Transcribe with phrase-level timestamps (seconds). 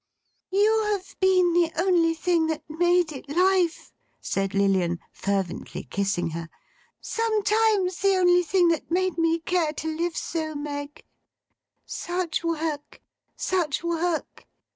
[0.49, 6.49] 'You have been the only thing that made it life,' said Lilian, fervently kissing her;
[6.99, 11.05] 'sometimes the only thing that made me care to live so, Meg.
[11.85, 13.03] Such work,
[13.35, 14.47] such work!